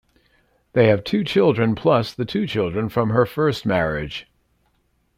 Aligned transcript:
They 0.73 0.87
have 0.87 1.03
two 1.03 1.23
children 1.23 1.75
plus 1.75 2.11
the 2.11 2.25
two 2.25 2.47
children 2.47 2.89
from 2.89 3.11
her 3.11 3.27
first 3.27 3.67
marriage. 3.67 4.25